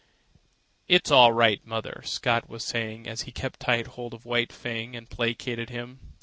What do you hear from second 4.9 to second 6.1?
and placated him.